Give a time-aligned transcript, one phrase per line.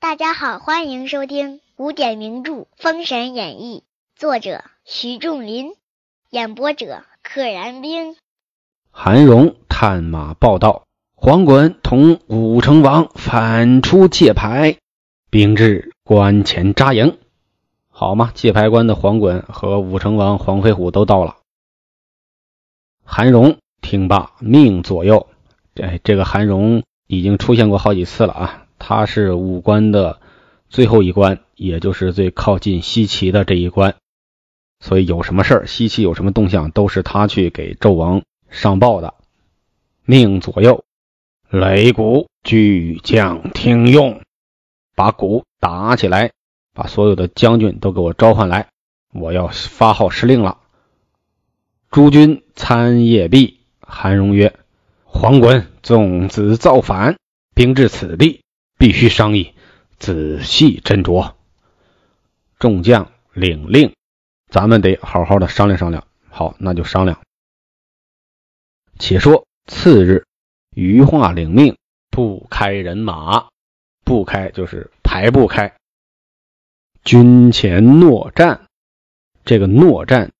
[0.00, 3.82] 大家好，欢迎收听古典名著《封神演义》，
[4.18, 5.72] 作者徐仲林，
[6.30, 8.16] 演播者可燃冰。
[8.90, 10.84] 韩荣探马报道，
[11.14, 14.78] 黄衮同武成王反出界牌，
[15.30, 17.16] 兵至关前扎营。
[17.88, 21.38] 好嘛，界牌关的黄衮和武成王黄飞虎都到了。
[23.02, 25.28] 韩荣听罢，命左右。
[25.76, 28.66] 哎，这个韩荣已经出现过好几次了啊！
[28.78, 30.20] 他是五关的
[30.68, 33.96] 最后一关，也就是最靠近西岐的这一关，
[34.80, 39.14] 所以有什么事儿，西岐有什么动向，都是他去给纣王上报的。
[40.04, 40.84] 命左右
[41.50, 44.20] 擂鼓，巨将听用，
[44.94, 46.30] 把鼓打起来，
[46.74, 48.68] 把所有的将军都给我召唤来，
[49.14, 50.58] 我要发号施令了。
[51.90, 54.58] 诸军参谒毕，韩荣曰
[55.06, 57.16] ：“黄衮纵子造反，
[57.54, 58.42] 兵至此地，
[58.76, 59.54] 必须商议，
[59.98, 61.32] 仔细斟酌。”
[62.60, 63.94] 众将领令，
[64.50, 66.06] 咱们得好好的商量商量。
[66.28, 67.18] 好，那就商量。
[68.98, 70.26] 且说次日，
[70.74, 71.78] 余化领命，
[72.10, 73.46] 不开人马，
[74.04, 75.76] 不开就是排不开。
[77.04, 78.66] 军前诺战，
[79.44, 80.32] 这个诺战，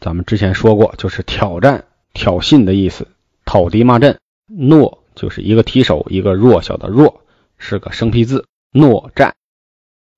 [0.00, 3.08] 咱们之前说过，就是挑战、挑衅的意思，
[3.44, 4.18] 讨敌骂阵。
[4.46, 7.20] 诺就是一个提手，一个弱小的弱，
[7.58, 8.46] 是个生僻字。
[8.70, 9.36] 诺战，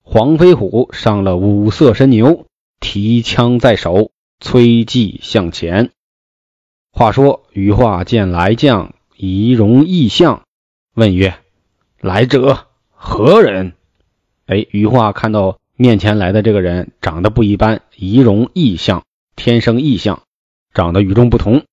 [0.04, 2.46] 黄飞虎上了五色神牛，
[2.78, 5.90] 提枪在手，催骑向前。
[6.92, 10.44] 话说余化见来将仪容异相，
[10.94, 11.34] 问曰
[11.98, 13.72] ：“来者何人？”
[14.48, 19.04] 哎，余化看到面前来的这个人长得不一般，仪容异相，
[19.36, 20.22] 天生异相，
[20.72, 21.64] 长得与众不同。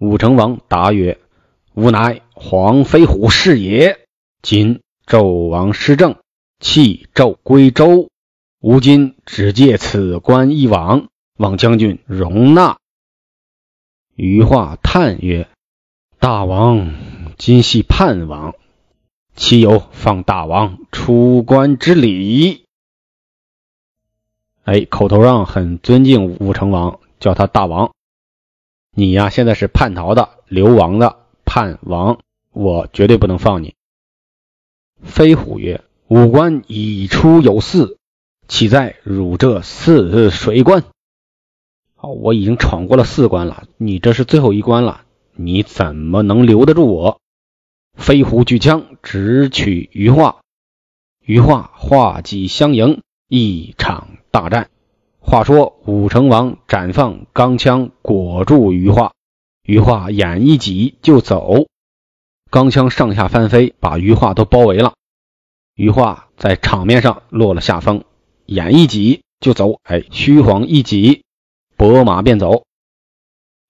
[0.00, 1.20] 武成王答曰
[1.74, 4.00] ：“吾乃黄飞虎是也。
[4.42, 6.16] 今纣王失政，
[6.58, 8.08] 弃纣归周，
[8.58, 11.06] 吾今只借此关一往，
[11.38, 12.76] 望将军容纳。”
[14.16, 15.48] 余化叹曰
[16.18, 16.92] ：“大王
[17.38, 18.56] 今系叛王，
[19.34, 22.64] 岂有放大王出关之理？”
[24.64, 27.92] 哎，口头上很尊敬武成王，叫他大王。
[28.94, 32.20] 你呀，现在是叛逃的、流亡的叛王，
[32.52, 33.74] 我绝对不能放你。
[35.02, 37.96] 飞虎曰：“武关已出有四，
[38.46, 40.84] 岂在汝这四水关？”
[41.96, 45.04] 好，我已经闯过了四关了，你这是最后一关了，
[45.34, 47.21] 你怎么能留得住我？
[48.02, 50.40] 飞虎举枪直取余化，
[51.24, 54.70] 余化化戟相迎，一场大战。
[55.20, 59.12] 话说武成王斩放钢枪，裹住余化，
[59.62, 61.68] 余化眼一挤就走，
[62.50, 64.94] 钢枪上下翻飞，把余化都包围了。
[65.76, 68.02] 余化在场面上落了下风，
[68.46, 71.22] 眼一挤就走，哎，虚晃一挤。
[71.76, 72.64] 拨马便走，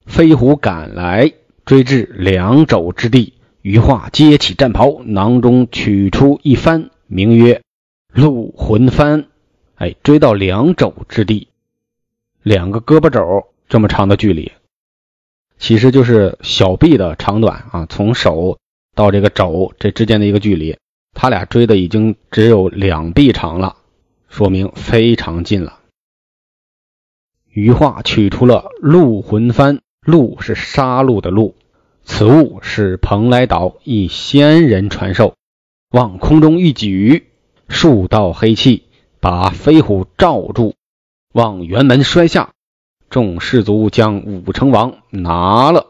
[0.06, 1.34] 飞虎赶来，
[1.66, 7.62] 追至两肘之地，余化揭起战袍，囊中取出一幡，名曰
[8.12, 9.26] 鹿魂幡。
[9.76, 11.48] 哎，追到两肘之地，
[12.42, 14.50] 两个胳膊肘这么长的距离，
[15.58, 17.86] 其实就是小臂的长短啊。
[17.88, 18.58] 从手
[18.94, 20.76] 到这个肘这之间的一个距离，
[21.14, 23.76] 他俩追的已经只有两臂长了，
[24.28, 25.78] 说明非常近了。
[27.48, 31.54] 余化取出了鹿魂幡，鹿是杀戮的鹿，
[32.04, 35.34] 此物是蓬莱岛一仙人传授。
[35.90, 37.28] 往空中一举，
[37.68, 38.84] 数道黑气
[39.20, 40.74] 把飞虎罩住，
[41.32, 42.50] 往辕门摔下。
[43.10, 45.86] 众士卒将武成王拿了。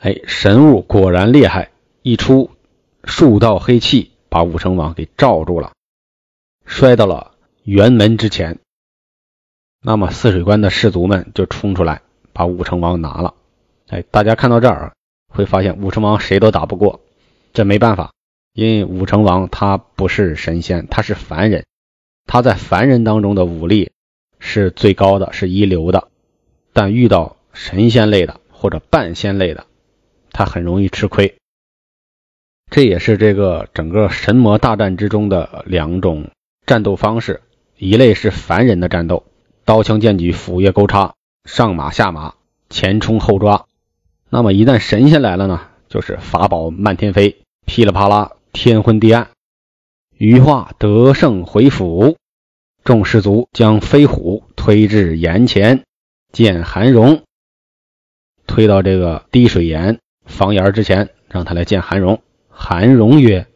[0.00, 1.70] 哎，神物果然厉害！
[2.02, 2.50] 一出，
[3.04, 5.72] 数道黑气把武成王给罩住了，
[6.66, 7.34] 摔到了
[7.64, 8.58] 辕门之前。
[9.80, 12.02] 那么泗水关的士卒们就冲出来，
[12.32, 13.34] 把武成王拿了。
[13.88, 14.94] 哎，大家看到这儿
[15.28, 17.00] 会发现武成王谁都打不过，
[17.52, 18.12] 这没办法，
[18.52, 21.66] 因为武成王他不是神仙，他是凡人，
[22.26, 23.92] 他在凡人当中的武力
[24.38, 26.08] 是最高的，是一流的。
[26.72, 29.66] 但遇到神仙类的或者半仙类的，
[30.32, 31.36] 他很容易吃亏。
[32.70, 36.30] 这也是这个整个神魔大战之中的两种
[36.66, 37.42] 战斗方式，
[37.76, 39.24] 一类是凡人的战斗。
[39.64, 41.14] 刀枪剑戟斧钺钩叉，
[41.44, 42.34] 上马下马，
[42.70, 43.66] 前冲后抓。
[44.34, 47.36] 那么一旦神仙来了呢，就是法宝漫天飞，
[47.66, 49.28] 噼里啪啦，天昏地暗。
[50.18, 52.16] 余化得胜回府，
[52.82, 55.84] 众士卒将飞虎推至岩前，
[56.32, 57.22] 见韩荣。
[58.48, 62.20] 推到这个滴水岩房檐之前，让他来见韩荣。
[62.48, 63.46] 韩荣曰：“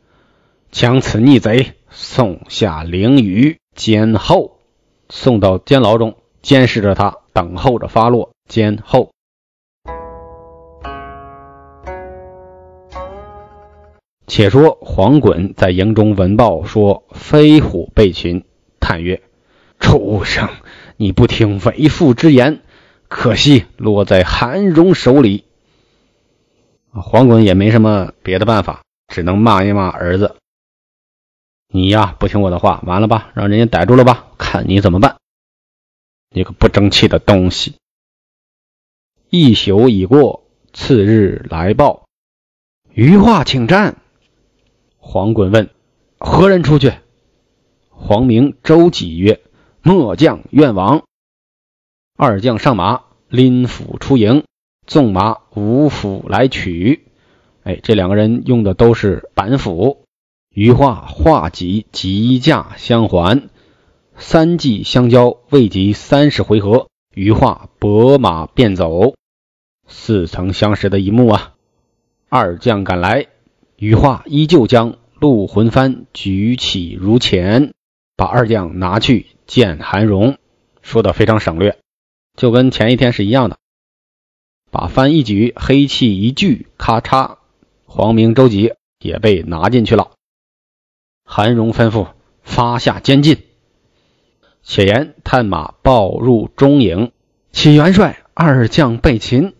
[0.71, 4.61] 将此逆贼送下灵雨监候，
[5.09, 8.31] 送到监牢中，监视着他，等候着发落。
[8.49, 9.11] 监候。”
[14.29, 18.45] 且说黄衮在营中闻报说飞虎被擒，
[18.79, 19.23] 叹曰
[19.81, 20.51] ：“畜生！
[20.99, 22.61] 你不听为父之言，
[23.09, 25.45] 可惜落在韩荣手里。”
[26.93, 30.37] 黄衮也没什么别的办法，只能骂一骂儿子
[31.73, 33.31] ：“你呀，不听我的话，完了吧？
[33.35, 34.27] 让人家逮住了吧？
[34.37, 35.17] 看你怎么办！
[36.31, 37.77] 你个不争气的东西！”
[39.31, 42.07] 一宿已过，次日来报，
[42.93, 43.97] 余化请战。
[45.11, 45.71] 黄衮问
[46.21, 46.93] ：“何人出去？”
[47.89, 49.41] 黄明、周几曰
[49.81, 51.05] ：“末将愿往。”
[52.15, 54.45] 二将上马，拎斧出营，
[54.87, 57.07] 纵马五斧来取。
[57.63, 60.05] 哎，这两个人用的都是板斧。
[60.51, 63.49] 余化化戟急驾相还，
[64.15, 69.15] 三骑相交，未及三十回合，余化拨马便走。
[69.87, 71.55] 似曾相识的一幕啊！
[72.29, 73.29] 二将赶来。
[73.79, 77.75] 羽化依旧将鹿魂幡举起如前，
[78.17, 80.37] 把二将拿去见韩荣，
[80.83, 81.79] 说的非常省略，
[82.37, 83.59] 就跟前一天是一样的。
[84.73, 87.37] 把幡一举，黑气一聚，咔嚓，
[87.85, 90.11] 黄明、周吉也被拿进去了。
[91.23, 92.09] 韩荣吩咐
[92.43, 93.45] 发下监禁，
[94.65, 97.13] 且言探马报入中营，
[97.53, 99.55] 启元帅二将被擒。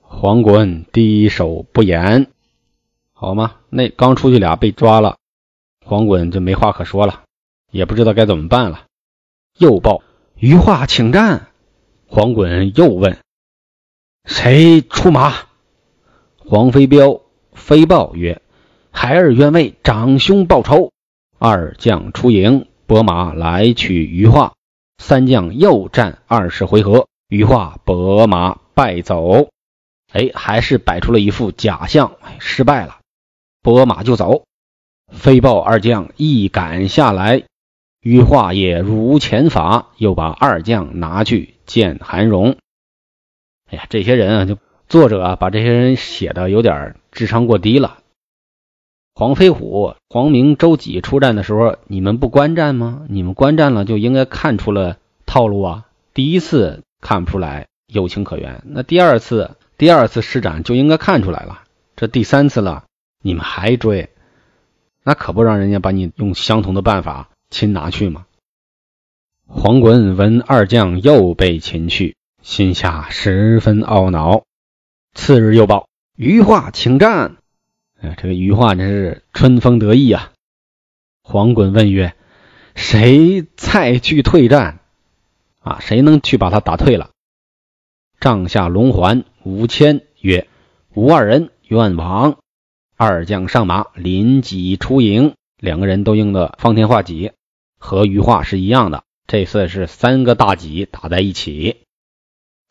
[0.00, 2.32] 黄衮低首不言。
[3.20, 3.56] 好吗？
[3.68, 5.16] 那刚出去俩被抓了，
[5.84, 7.24] 黄衮就没话可说了，
[7.72, 8.84] 也不知道该怎么办了。
[9.58, 10.04] 又报
[10.36, 11.48] 余化请战，
[12.06, 13.18] 黄衮又问
[14.24, 15.34] 谁出马？
[16.36, 17.22] 黄飞彪
[17.54, 18.40] 飞报曰
[18.92, 20.92] ：“孩儿愿为长兄报仇。”
[21.38, 24.54] 二将出营，拨马来取余化。
[24.98, 29.48] 三将又战二十回合，余化拨马败走。
[30.12, 32.97] 哎，还是摆出了一副假象，失败了。
[33.70, 34.44] 拨马就走，
[35.12, 37.42] 飞豹二将一赶下来，
[38.00, 42.56] 羽化也如前法，又把二将拿去见韩荣。
[43.70, 44.56] 哎呀，这些人啊，就
[44.88, 47.98] 作者啊，把这些人写的有点智商过低了。
[49.14, 53.02] 黄飞虎、黄明、周几出战的时候，你们不观战吗？
[53.10, 55.84] 你们观战了，就应该看出了套路啊。
[56.14, 61.64] 第一次看不出来有情可原，那第二次、第二次施展就应该看出来了。
[61.96, 62.84] 这第三次了。
[63.20, 64.10] 你们还追，
[65.02, 68.26] 那可不让人家把你用相同的办法擒拿去吗？
[69.46, 74.44] 黄衮闻二将又被擒去，心下十分懊恼。
[75.14, 77.36] 次日又报余化请战。
[78.00, 80.32] 哎，这个余化真是春风得意啊！
[81.22, 82.14] 黄衮问曰
[82.76, 84.78] ：“谁再去退战？
[85.60, 87.10] 啊，谁能去把他打退了？”
[88.20, 90.46] 帐下龙环、吴谦曰
[90.94, 92.38] ：“吾二人愿往。”
[93.00, 95.34] 二将上马，临戟出营。
[95.60, 97.30] 两个人都用的方天画戟，
[97.78, 99.04] 和余化是一样的。
[99.28, 101.76] 这次是三个大戟打在一起，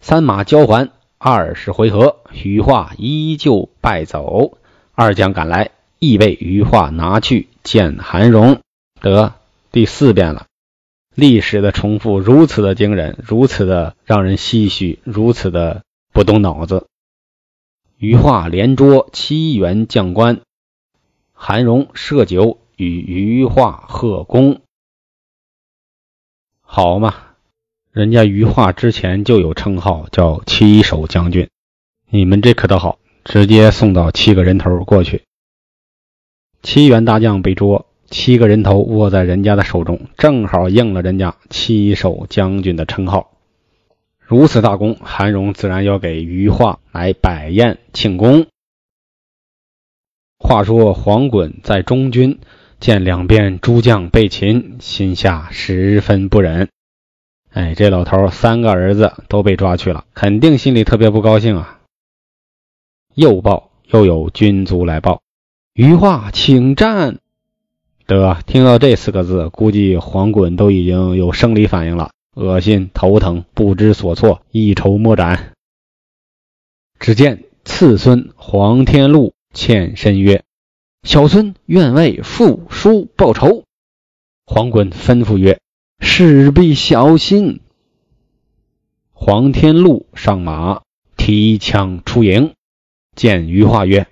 [0.01, 4.57] 三马交还，二十回合，余化依旧败走。
[4.91, 8.59] 二将赶来，亦被余化拿去见韩荣。
[8.99, 9.33] 得
[9.71, 10.47] 第四遍了，
[11.15, 16.87] 历史的重复如此的惊人，如此的让人唏嘘，如此的不动脑子。
[17.99, 20.41] 余化连捉七员将官，
[21.33, 24.61] 韩荣设酒与余化贺功。
[26.61, 27.15] 好嘛，
[27.91, 31.49] 人家余化之前就有称号叫七手将军，
[32.11, 35.23] 你们这可倒好，直接送到七个人头过去。
[36.61, 43.36] 七员大将被捉，七个人头握在人家的手中，正好应了人家七手将军的称号。
[44.27, 48.47] 如此大功，韩荣自然要给余化来摆宴庆功。
[50.37, 52.39] 话说黄衮在中军
[52.77, 56.67] 见两边诸将被擒，心下十分不忍。
[57.53, 61.79] 哎，这老头三个儿子都被抓去了，肯定心里特别不高兴啊。
[63.15, 65.21] 又报又有军卒来报，
[65.73, 67.19] 余化请战。
[68.05, 72.11] 得，听到这四个字，估计黄衮都已经有生理反应了。
[72.37, 75.53] 恶心、头疼、不知所措、一筹莫展。
[76.99, 80.43] 只见次孙黄天禄欠身曰
[81.01, 83.63] ：“小孙愿为父叔报仇。”
[84.45, 85.59] 黄衮吩咐曰
[85.99, 87.59] ：“事必小心。”
[89.13, 90.83] 黄天禄上马，
[91.17, 92.53] 提枪出营，
[93.15, 94.05] 见余化曰：“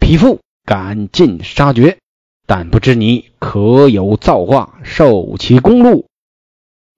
[0.00, 1.98] 匹夫赶尽杀绝，
[2.46, 6.06] 但不知你可有造化，受其公禄？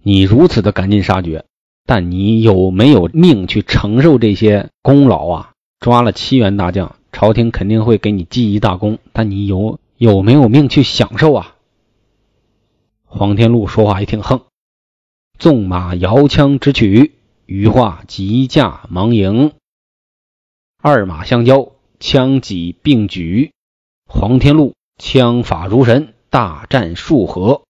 [0.03, 1.45] 你如此的赶尽杀绝，
[1.85, 5.53] 但你有没有命去承受这些功劳啊？
[5.79, 11.57] 抓了七员大将，朝廷肯定会给你记一大功，但你有有没有命去享受啊？”
[13.05, 14.43] 黄天禄说话也挺横，
[15.39, 17.13] 纵马摇枪直取，
[17.45, 19.53] 余化急驾忙迎，
[20.83, 23.53] 二马相交，枪戟并举，
[24.07, 27.63] 黄天禄枪法如神，大战数合。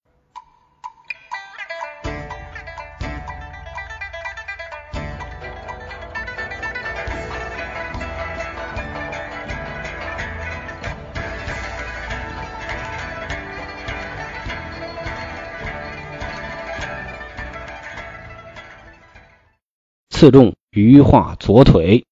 [20.21, 22.05] 刺中余化左腿，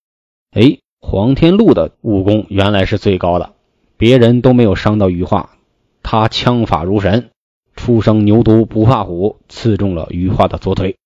[0.53, 3.53] 哎，黄天禄的武功原来是最高的，
[3.99, 5.59] 别人都没有伤到余化，
[6.03, 7.29] 他枪法如神，
[7.77, 10.97] 初生牛犊不怕虎，刺中了余化的左腿，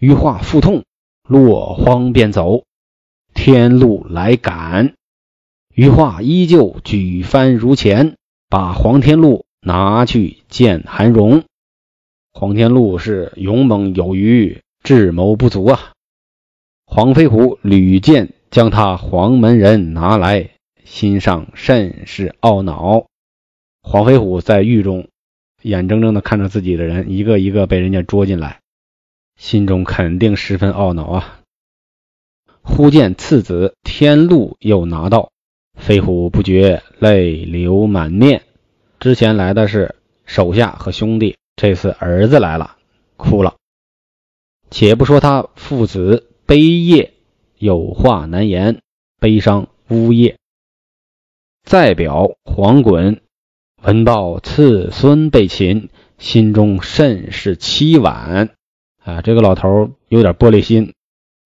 [0.00, 0.82] 余化腹痛，
[1.28, 2.64] 落荒便走。
[3.32, 4.94] 天禄来赶，
[5.76, 8.16] 余化依旧举帆如前，
[8.48, 11.44] 把黄天禄拿去见韩荣。
[12.32, 15.92] 黄天禄是勇猛有余，智谋不足啊。
[16.86, 20.50] 黄飞虎屡见将他黄门人拿来，
[20.84, 23.06] 心上甚是懊恼。
[23.82, 25.08] 黄飞虎在狱中
[25.62, 28.60] 眼睁睁地看着自己的人一个一个被人家捉进来，
[29.36, 31.40] 心中肯定十分懊恼啊。
[32.62, 35.32] 忽见次子天禄又拿到，
[35.78, 38.42] 飞虎不觉泪流满面。
[39.00, 42.76] 之前来的是手下和兄弟，这次儿子来了，
[43.16, 43.56] 哭了。
[44.70, 46.25] 且不说他父子。
[46.46, 47.12] 悲夜
[47.58, 48.80] 有话难言，
[49.18, 50.38] 悲伤呜咽。
[51.64, 53.18] 再表黄衮
[53.82, 55.88] 闻报次孙被擒，
[56.18, 58.50] 心中甚是凄婉。
[59.02, 60.94] 啊，这个老头有点玻璃心，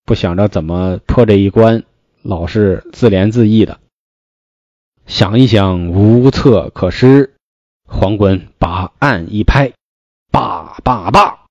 [0.05, 1.85] 不想着怎么破这一关，
[2.21, 3.81] 老是自怜自艾的。
[5.07, 7.35] 想一想，无策可施，
[7.89, 9.73] 黄衮把案一拍，
[10.31, 11.47] 罢罢罢！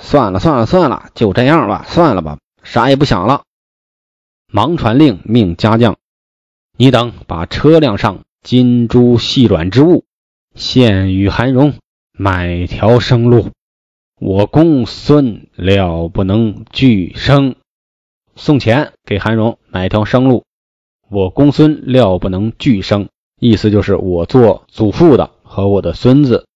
[0.00, 2.38] 算了算了算了，就这样吧，算了吧。
[2.62, 3.42] 啥也不想了，
[4.46, 5.96] 忙传令，命家将
[6.76, 10.04] ：“你等把车辆上金珠细软之物
[10.54, 11.74] 献与韩荣，
[12.12, 13.50] 买条生路。
[14.20, 17.56] 我公孙料不能拒生，
[18.36, 20.44] 送钱给韩荣买条生路。
[21.08, 23.08] 我公孙料不能拒生，
[23.40, 26.46] 意思就是我做祖父的和我的孙子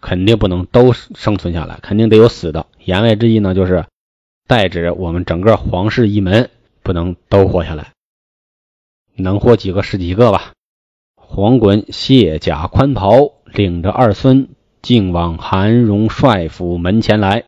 [0.00, 2.66] 肯定不能都生存下来，肯定得有死的。
[2.84, 3.84] 言外之意呢，就是。”
[4.48, 6.48] 代指我们整个皇室一门
[6.82, 7.92] 不能都活下来，
[9.14, 10.54] 能活几个是几个吧。
[11.16, 14.48] 黄衮卸甲宽袍，领着二孙
[14.80, 17.44] 径往韩荣帅府门前来，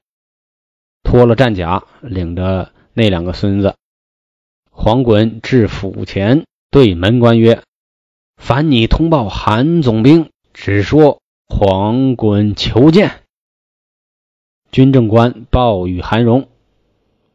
[1.03, 3.77] 脱了战甲，领着那两个孙子。
[4.71, 7.63] 黄衮至府前，对门官曰
[8.37, 13.23] ：“烦你通报韩总兵，只说黄衮求见。”
[14.71, 16.47] 军政官报与韩荣。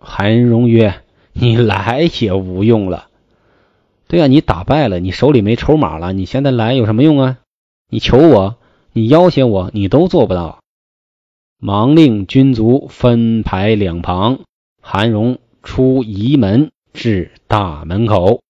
[0.08, 1.02] 韩荣曰
[1.34, 3.10] ：“你来也无用了。
[4.08, 7.40] 对呀，你打败了，你手里没筹码了，你现在来有什么用啊？
[7.90, 8.58] 你求我，
[8.94, 10.60] 你要挟我，你都做不到。”
[11.58, 14.42] 忙令军卒分排两旁，
[14.80, 18.42] 韩荣出仪门至大门口，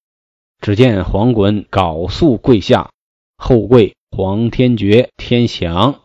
[0.59, 2.89] 只见黄衮缟素跪下，
[3.37, 6.01] 后跪黄天觉、天祥。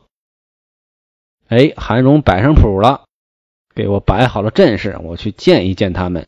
[1.49, 3.07] 哎，韩荣摆上谱了。
[3.81, 6.27] 给我摆好了阵势，我去见一见他们。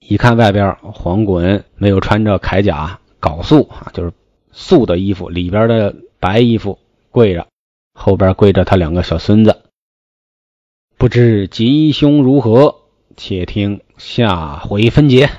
[0.00, 4.12] 一看外边黄衮没有穿着铠甲，缟素啊，就是
[4.50, 6.80] 素的衣服，里边的白衣服
[7.12, 7.46] 跪着，
[7.94, 9.62] 后边跪着他两个小孙子。
[10.98, 12.80] 不知吉凶如何，
[13.16, 15.30] 且听下回分解。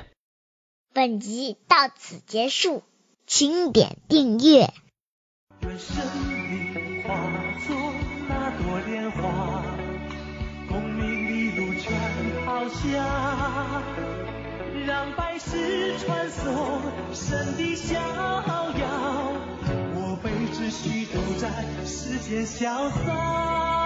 [0.94, 2.82] 本集到此结束，
[3.26, 4.72] 请点订阅。
[14.86, 16.80] 让百世穿梭，
[17.12, 18.02] 神的逍遥，
[19.94, 21.48] 我辈只需都在
[21.84, 23.81] 世间潇洒。